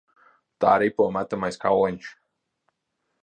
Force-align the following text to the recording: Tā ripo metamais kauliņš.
Tā 0.63 0.71
ripo 0.83 1.07
metamais 1.17 1.61
kauliņš. 1.65 2.09